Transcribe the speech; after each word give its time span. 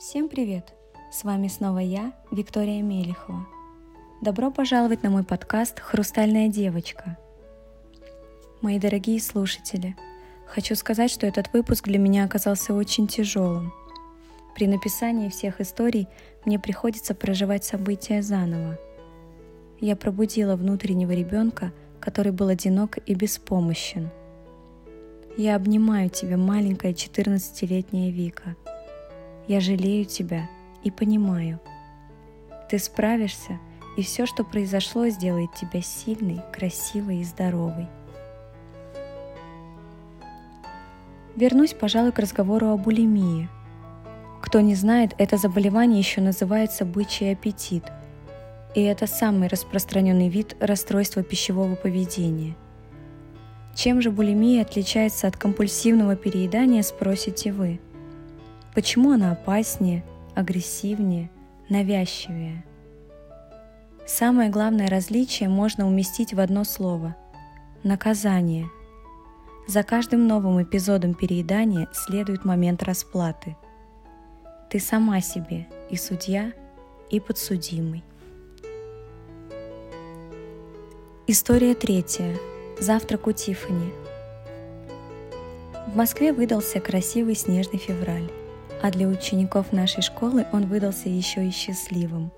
Всем 0.00 0.30
привет! 0.30 0.72
С 1.12 1.24
вами 1.24 1.48
снова 1.48 1.78
я, 1.80 2.14
Виктория 2.30 2.82
Мелихова. 2.82 3.46
Добро 4.22 4.50
пожаловать 4.50 5.02
на 5.02 5.10
мой 5.10 5.24
подкаст 5.24 5.78
«Хрустальная 5.78 6.48
девочка». 6.48 7.18
Мои 8.62 8.78
дорогие 8.78 9.20
слушатели, 9.20 9.94
хочу 10.46 10.74
сказать, 10.74 11.10
что 11.10 11.26
этот 11.26 11.52
выпуск 11.52 11.84
для 11.84 11.98
меня 11.98 12.24
оказался 12.24 12.72
очень 12.72 13.08
тяжелым. 13.08 13.74
При 14.54 14.66
написании 14.66 15.28
всех 15.28 15.60
историй 15.60 16.08
мне 16.46 16.58
приходится 16.58 17.14
проживать 17.14 17.64
события 17.64 18.22
заново. 18.22 18.78
Я 19.80 19.96
пробудила 19.96 20.56
внутреннего 20.56 21.12
ребенка, 21.12 21.74
который 22.00 22.32
был 22.32 22.48
одинок 22.48 22.96
и 23.04 23.12
беспомощен. 23.12 24.08
Я 25.36 25.56
обнимаю 25.56 26.08
тебя, 26.08 26.38
маленькая 26.38 26.94
14-летняя 26.94 28.10
Вика– 28.10 28.56
я 29.50 29.58
жалею 29.58 30.04
тебя 30.04 30.48
и 30.84 30.92
понимаю. 30.92 31.58
Ты 32.70 32.78
справишься, 32.78 33.58
и 33.96 34.02
все, 34.02 34.24
что 34.24 34.44
произошло, 34.44 35.08
сделает 35.08 35.52
тебя 35.54 35.82
сильной, 35.82 36.40
красивой 36.52 37.16
и 37.18 37.24
здоровой. 37.24 37.88
Вернусь, 41.34 41.74
пожалуй, 41.74 42.12
к 42.12 42.20
разговору 42.20 42.68
о 42.68 42.76
булимии. 42.76 43.48
Кто 44.40 44.60
не 44.60 44.76
знает, 44.76 45.14
это 45.18 45.36
заболевание 45.36 45.98
еще 45.98 46.20
называется 46.20 46.84
бычий 46.84 47.32
аппетит. 47.32 47.82
И 48.76 48.82
это 48.82 49.08
самый 49.08 49.48
распространенный 49.48 50.28
вид 50.28 50.56
расстройства 50.60 51.24
пищевого 51.24 51.74
поведения. 51.74 52.54
Чем 53.74 54.00
же 54.00 54.12
булимия 54.12 54.62
отличается 54.62 55.26
от 55.26 55.36
компульсивного 55.36 56.14
переедания, 56.14 56.82
спросите 56.82 57.52
вы– 57.52 57.80
Почему 58.74 59.10
она 59.10 59.32
опаснее, 59.32 60.04
агрессивнее, 60.34 61.28
навязчивее? 61.68 62.64
Самое 64.06 64.48
главное 64.48 64.88
различие 64.88 65.48
можно 65.48 65.86
уместить 65.86 66.34
в 66.34 66.40
одно 66.40 66.62
слово– 66.62 67.16
наказание. 67.82 68.68
За 69.66 69.82
каждым 69.82 70.26
новым 70.26 70.62
эпизодом 70.62 71.14
переедания 71.14 71.88
следует 71.92 72.44
момент 72.44 72.82
расплаты. 72.84 73.56
Ты 74.70 74.78
сама 74.78 75.20
себе 75.20 75.66
и 75.90 75.96
судья, 75.96 76.52
и 77.10 77.18
подсудимый. 77.18 78.04
История 81.26 81.74
третья. 81.74 82.36
Завтрак 82.78 83.26
у 83.26 83.32
Тифани. 83.32 83.92
В 85.88 85.96
Москве 85.96 86.32
выдался 86.32 86.78
красивый 86.80 87.34
снежный 87.34 87.78
февраль 87.78 88.30
а 88.82 88.90
для 88.90 89.08
учеников 89.08 89.72
нашей 89.72 90.02
школы 90.02 90.46
он 90.52 90.66
выдался 90.66 91.08
еще 91.08 91.46
и 91.46 91.50
счастливым. 91.50 92.32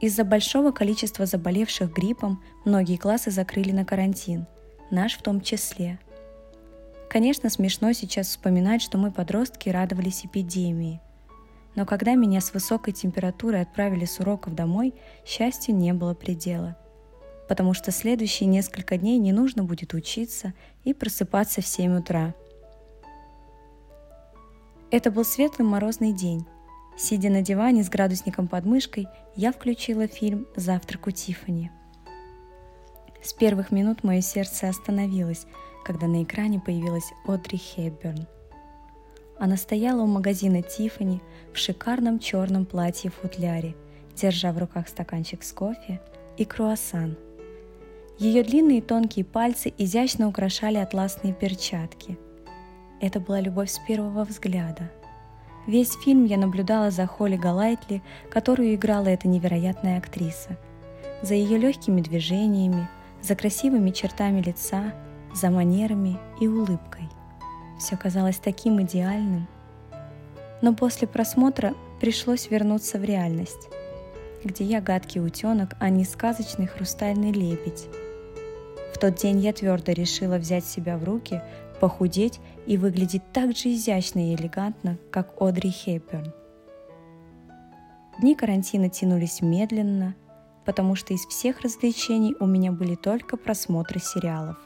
Из-за 0.00 0.24
большого 0.24 0.72
количества 0.72 1.24
заболевших 1.24 1.92
гриппом 1.92 2.42
многие 2.64 2.96
классы 2.96 3.30
закрыли 3.30 3.70
на 3.70 3.84
карантин, 3.84 4.46
наш 4.90 5.14
в 5.14 5.22
том 5.22 5.40
числе. 5.40 5.98
Конечно, 7.08 7.48
смешно 7.48 7.92
сейчас 7.92 8.28
вспоминать, 8.28 8.82
что 8.82 8.98
мы, 8.98 9.10
подростки, 9.10 9.68
радовались 9.68 10.26
эпидемии. 10.26 11.00
Но 11.76 11.86
когда 11.86 12.14
меня 12.14 12.40
с 12.40 12.52
высокой 12.52 12.92
температурой 12.92 13.62
отправили 13.62 14.04
с 14.04 14.18
уроков 14.18 14.54
домой, 14.54 14.94
счастью 15.24 15.76
не 15.76 15.92
было 15.92 16.14
предела. 16.14 16.76
Потому 17.48 17.74
что 17.74 17.92
следующие 17.92 18.48
несколько 18.48 18.98
дней 18.98 19.18
не 19.18 19.32
нужно 19.32 19.62
будет 19.62 19.94
учиться 19.94 20.52
и 20.84 20.92
просыпаться 20.92 21.62
в 21.62 21.66
7 21.66 21.98
утра– 21.98 22.34
это 24.90 25.10
был 25.10 25.24
светлый 25.24 25.66
морозный 25.66 26.12
день. 26.12 26.46
Сидя 26.96 27.28
на 27.28 27.42
диване 27.42 27.82
с 27.82 27.88
градусником 27.88 28.48
под 28.48 28.64
мышкой, 28.64 29.06
я 29.34 29.52
включила 29.52 30.06
фильм 30.06 30.46
«Завтрак 30.56 31.08
у 31.08 31.10
Тиффани». 31.10 31.70
С 33.22 33.32
первых 33.32 33.72
минут 33.72 34.04
мое 34.04 34.20
сердце 34.20 34.68
остановилось, 34.68 35.46
когда 35.84 36.06
на 36.06 36.22
экране 36.22 36.60
появилась 36.60 37.12
Одри 37.26 37.58
Хепберн. 37.58 38.26
Она 39.38 39.56
стояла 39.56 40.02
у 40.02 40.06
магазина 40.06 40.62
Тиффани 40.62 41.20
в 41.52 41.58
шикарном 41.58 42.18
черном 42.18 42.64
платье-футляре, 42.64 43.74
держа 44.14 44.52
в 44.52 44.58
руках 44.58 44.88
стаканчик 44.88 45.42
с 45.42 45.52
кофе 45.52 46.00
и 46.38 46.44
круассан. 46.44 47.16
Ее 48.18 48.42
длинные 48.44 48.80
тонкие 48.80 49.24
пальцы 49.26 49.74
изящно 49.76 50.28
украшали 50.28 50.76
атласные 50.76 51.34
перчатки– 51.34 52.16
это 53.00 53.20
была 53.20 53.40
любовь 53.40 53.70
с 53.70 53.78
первого 53.78 54.24
взгляда. 54.24 54.90
Весь 55.66 55.92
фильм 56.04 56.24
я 56.24 56.36
наблюдала 56.36 56.90
за 56.90 57.06
Холли 57.06 57.36
Галайтли, 57.36 58.02
которую 58.30 58.74
играла 58.74 59.08
эта 59.08 59.26
невероятная 59.26 59.98
актриса. 59.98 60.56
За 61.22 61.34
ее 61.34 61.58
легкими 61.58 62.00
движениями, 62.00 62.88
за 63.20 63.34
красивыми 63.34 63.90
чертами 63.90 64.40
лица, 64.40 64.92
за 65.34 65.50
манерами 65.50 66.18
и 66.40 66.46
улыбкой. 66.46 67.08
Все 67.78 67.96
казалось 67.96 68.38
таким 68.38 68.80
идеальным. 68.82 69.48
Но 70.62 70.74
после 70.74 71.08
просмотра 71.08 71.74
пришлось 72.00 72.48
вернуться 72.50 72.98
в 72.98 73.04
реальность, 73.04 73.68
где 74.44 74.64
я 74.64 74.80
гадкий 74.80 75.20
утенок, 75.20 75.74
а 75.80 75.90
не 75.90 76.04
сказочный 76.04 76.66
хрустальный 76.66 77.32
лебедь. 77.32 77.88
В 78.94 78.98
тот 78.98 79.16
день 79.16 79.40
я 79.40 79.52
твердо 79.52 79.92
решила 79.92 80.36
взять 80.36 80.64
себя 80.64 80.96
в 80.96 81.04
руки, 81.04 81.42
похудеть 81.80 82.40
и 82.66 82.76
выглядеть 82.76 83.22
так 83.32 83.56
же 83.56 83.74
изящно 83.74 84.30
и 84.30 84.34
элегантно, 84.34 84.98
как 85.10 85.40
Одри 85.40 85.70
Хепберн. 85.70 86.32
Дни 88.20 88.34
карантина 88.34 88.88
тянулись 88.88 89.42
медленно, 89.42 90.14
потому 90.64 90.94
что 90.94 91.12
из 91.12 91.24
всех 91.26 91.60
развлечений 91.60 92.34
у 92.40 92.46
меня 92.46 92.72
были 92.72 92.94
только 92.94 93.36
просмотры 93.36 94.00
сериалов. 94.00 94.56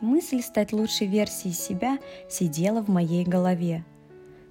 Мысль 0.00 0.42
стать 0.42 0.72
лучшей 0.72 1.06
версией 1.06 1.54
себя 1.54 1.98
сидела 2.28 2.82
в 2.82 2.88
моей 2.88 3.24
голове, 3.24 3.84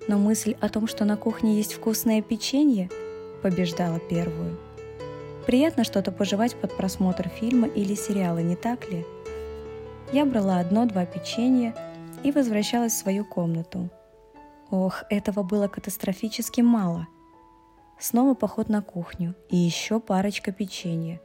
но 0.07 0.17
мысль 0.17 0.55
о 0.59 0.69
том, 0.69 0.87
что 0.87 1.05
на 1.05 1.17
кухне 1.17 1.57
есть 1.57 1.73
вкусное 1.73 2.23
печенье, 2.23 2.89
побеждала 3.43 3.99
первую. 3.99 4.57
Приятно 5.45 5.83
что-то 5.83 6.11
пожевать 6.11 6.55
под 6.55 6.75
просмотр 6.75 7.29
фильма 7.29 7.67
или 7.67 7.93
сериала, 7.93 8.39
не 8.39 8.55
так 8.55 8.91
ли? 8.91 9.05
Я 10.11 10.25
брала 10.25 10.59
одно-два 10.59 11.05
печенья 11.05 11.75
и 12.23 12.31
возвращалась 12.31 12.93
в 12.93 12.97
свою 12.97 13.25
комнату. 13.25 13.89
Ох, 14.69 15.03
этого 15.09 15.43
было 15.43 15.67
катастрофически 15.67 16.61
мало. 16.61 17.07
Снова 17.99 18.33
поход 18.33 18.69
на 18.69 18.81
кухню 18.81 19.35
и 19.49 19.57
еще 19.57 19.99
парочка 19.99 20.51
печенья. 20.51 21.21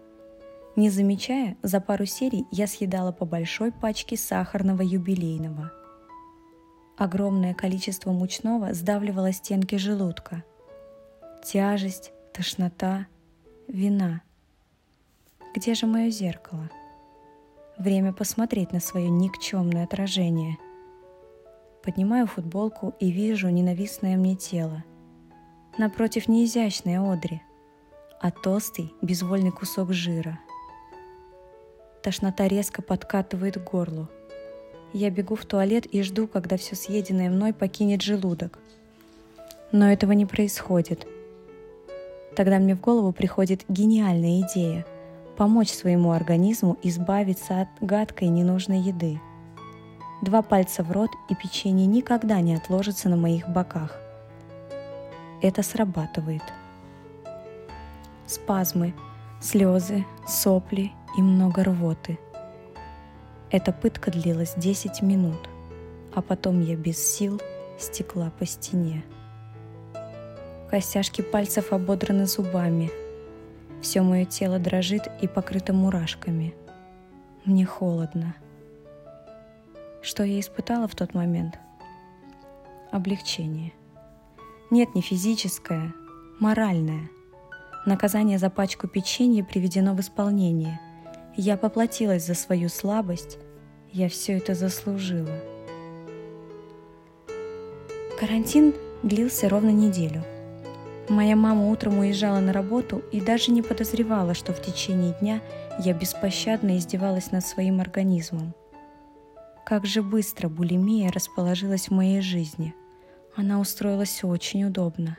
Не 0.77 0.89
замечая, 0.89 1.57
за 1.63 1.81
пару 1.81 2.07
серий 2.07 2.47
я 2.51 2.67
съедала 2.67 3.13
по 3.13 3.25
большой 3.25 3.73
пачке 3.73 4.17
сахарного 4.17 4.83
юбилейного. 4.83 5.73
Огромное 6.97 7.55
количество 7.55 8.13
мучного 8.13 8.73
сдавливало 8.73 9.33
стенки 9.33 9.77
желудка. 9.77 10.45
Тяжесть, 11.45 12.13
тошнота, 12.33 13.07
вина. 13.69 14.23
Где 15.55 15.75
же 15.75 15.87
мое 15.87 16.11
зеркало? 16.11 16.71
Время 17.81 18.13
посмотреть 18.13 18.75
на 18.75 18.81
свое 18.81 19.09
никчемное 19.09 19.85
отражение. 19.85 20.59
Поднимаю 21.83 22.27
футболку 22.27 22.93
и 23.01 23.11
вижу 23.11 23.49
ненавистное 23.49 24.19
мне 24.19 24.37
тело. 24.37 24.85
Напротив 25.79 26.29
не 26.29 26.45
изящная 26.45 27.01
Одри, 27.01 27.41
а 28.21 28.31
толстый, 28.33 28.93
безвольный 29.01 29.51
кусок 29.51 29.95
жира. 29.95 30.39
Тошнота 32.03 32.49
резко 32.49 32.83
подкатывает 32.83 33.57
к 33.57 33.71
горлу. 33.71 34.09
Я 34.93 35.09
бегу 35.09 35.35
в 35.35 35.47
туалет 35.47 35.87
и 35.87 36.03
жду, 36.03 36.27
когда 36.27 36.59
все 36.59 36.77
съеденное 36.77 37.31
мной 37.31 37.55
покинет 37.55 38.03
желудок. 38.03 38.59
Но 39.73 39.91
этого 39.91 40.13
не 40.13 40.27
происходит. 40.27 41.07
Тогда 42.37 42.59
мне 42.59 42.75
в 42.75 42.81
голову 42.83 43.13
приходит 43.13 43.65
гениальная 43.69 44.43
идея– 44.43 44.85
помочь 45.41 45.71
своему 45.71 46.13
организму 46.13 46.77
избавиться 46.83 47.63
от 47.63 47.69
гадкой 47.81 48.29
ненужной 48.29 48.79
еды. 48.79 49.19
Два 50.21 50.43
пальца 50.43 50.83
в 50.83 50.93
рот, 50.93 51.09
и 51.31 51.35
печенье 51.35 51.87
никогда 51.87 52.43
не 52.43 52.55
отложится 52.55 53.09
на 53.09 53.17
моих 53.17 53.49
боках. 53.49 53.99
Это 55.41 55.63
срабатывает. 55.63 56.43
Спазмы, 58.27 58.93
слезы, 59.41 60.05
сопли 60.29 60.93
и 61.17 61.23
много 61.23 61.65
рвоты. 61.65 62.19
Эта 63.51 63.73
пытка 63.73 64.11
длилась 64.11 64.53
10 64.59 65.01
минут, 65.01 65.49
а 66.15 66.21
потом 66.21 66.61
я 66.61 66.77
без 66.77 66.99
сил 66.99 67.41
стекла 67.79 68.31
по 68.39 68.45
стене. 68.45 69.05
Костяшки 70.71 71.23
пальцев 71.23 71.73
ободраны 71.73 72.27
зубами– 72.27 72.91
все 73.81 74.03
мое 74.03 74.25
тело 74.25 74.59
дрожит 74.59 75.09
и 75.21 75.27
покрыто 75.27 75.73
мурашками. 75.73 76.55
Мне 77.45 77.65
холодно. 77.65 78.35
Что 80.03 80.23
я 80.23 80.41
испытала 80.41 80.87
в 80.89 80.95
тот 80.95 81.15
момент? 81.15 81.59
Облегчение. 82.91 83.73
Нет, 84.71 84.95
не 84.95 85.03
физическое, 85.03 85.93
моральное. 86.39 87.09
Наказание 87.87 88.39
за 88.39 88.51
пачку 88.51 88.89
печенья 88.89 89.43
приведено 89.43 89.95
в 89.95 90.01
исполнение. 90.01 90.81
Я 91.37 91.57
поплатилась 91.57 92.27
за 92.27 92.35
свою 92.35 92.69
слабость, 92.69 93.39
я 93.93 94.09
все 94.09 94.37
это 94.37 94.55
заслужила. 94.55 95.41
Карантин 98.19 98.75
длился 99.03 99.49
ровно 99.49 99.71
неделю. 99.71 100.23
Моя 101.11 101.35
мама 101.35 101.67
утром 101.67 101.99
уезжала 101.99 102.39
на 102.39 102.53
работу 102.53 103.03
и 103.11 103.21
даже 103.21 103.51
не 103.51 103.63
подозревала, 103.63 104.33
что 104.33 104.53
в 104.53 104.63
течение 104.63 105.13
дня 105.21 105.41
я 105.81 105.93
беспощадно 105.93 106.77
издевалась 106.77 107.33
над 107.33 107.45
своим 107.45 107.81
организмом. 107.81 108.55
Как 109.67 109.87
же 109.87 110.05
быстро 110.05 110.49
булимия 110.49 111.11
расположилась 111.11 111.89
в 111.89 111.91
моей 111.91 112.21
жизни. 112.21 112.77
Она 113.35 113.59
устроилась 113.59 114.23
очень 114.23 114.63
удобно, 114.63 115.19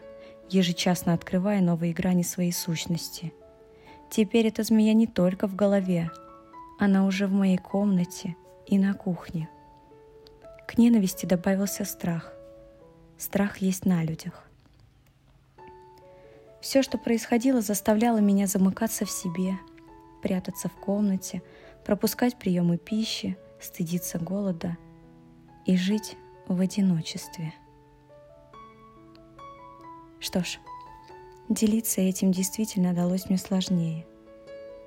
ежечасно 0.49 1.13
открывая 1.13 1.59
новые 1.59 1.93
грани 1.93 2.23
своей 2.23 2.53
сущности. 2.53 3.33
Теперь 4.09 4.47
эта 4.47 4.63
змея 4.63 4.93
не 4.93 5.07
только 5.07 5.45
в 5.45 5.55
голове, 5.57 6.09
она 6.79 7.05
уже 7.05 7.27
в 7.27 7.33
моей 7.33 7.57
комнате 7.57 8.37
и 8.65 8.79
на 8.79 8.93
кухне. 8.93 9.49
К 10.69 10.77
ненависти 10.77 11.25
добавился 11.25 11.83
страх. 11.83 12.31
Страх 13.17 13.57
есть 13.57 13.85
на 13.85 14.05
людях. 14.05 14.50
Все, 16.61 16.83
что 16.83 16.99
происходило, 16.99 17.61
заставляло 17.61 18.19
меня 18.19 18.45
замыкаться 18.45 19.05
в 19.05 19.11
себе, 19.11 19.57
прятаться 20.21 20.69
в 20.69 20.73
комнате, 20.73 21.41
пропускать 21.83 22.37
приемы 22.37 22.77
пищи, 22.77 23.35
стыдиться 23.59 24.19
голода 24.19 24.77
и 25.65 25.75
жить 25.75 26.15
в 26.47 26.61
одиночестве. 26.61 27.53
Что 30.19 30.43
ж, 30.43 30.59
делиться 31.49 31.99
этим 31.99 32.31
действительно 32.31 32.93
далось 32.93 33.27
мне 33.27 33.39
сложнее. 33.39 34.05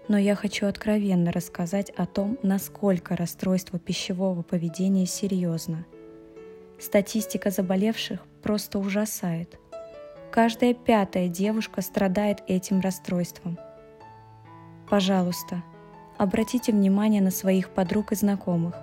Но 0.06 0.16
я 0.16 0.36
хочу 0.36 0.66
откровенно 0.66 1.32
рассказать 1.32 1.90
о 1.90 2.06
том, 2.06 2.38
насколько 2.42 3.16
расстройство 3.16 3.80
пищевого 3.80 4.42
поведения 4.42 5.06
серьезно. 5.06 5.86
Статистика 6.78 7.50
заболевших 7.50 8.20
просто 8.42 8.78
ужасает– 8.78 9.58
Каждая 10.34 10.74
пятая 10.74 11.28
девушка 11.28 11.80
страдает 11.80 12.42
этим 12.48 12.80
расстройством. 12.80 13.56
Пожалуйста, 14.90 15.62
обратите 16.18 16.72
внимание 16.72 17.22
на 17.22 17.30
своих 17.30 17.70
подруг 17.70 18.10
и 18.10 18.16
знакомых. 18.16 18.74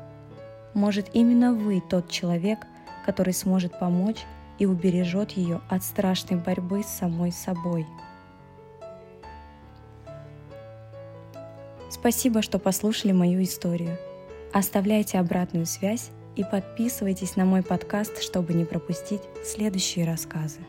Может, 0.74 1.10
именно 1.12 1.54
вы 1.54 1.82
тот 1.82 2.10
человек, 2.10 2.60
который 3.06 3.34
сможет 3.34 3.78
помочь 3.78 4.20
и 4.60 4.66
убережет 4.66 5.32
ее 5.32 5.60
от 5.70 5.84
страшной 5.84 6.40
борьбы 6.40 6.84
с 6.84 6.88
самой 6.88 7.34
собой. 7.34 7.86
Спасибо, 11.90 12.42
что 12.42 12.60
послушали 12.60 13.12
мою 13.12 13.44
историю. 13.44 13.98
Оставляйте 14.54 15.20
обратную 15.20 15.66
связь 15.66 16.12
и 16.38 16.46
подписывайтесь 16.46 17.36
на 17.36 17.44
мой 17.44 17.62
подкаст, 17.62 18.22
чтобы 18.22 18.54
не 18.54 18.64
пропустить 18.64 19.24
следующие 19.44 20.06
рассказы. 20.06 20.62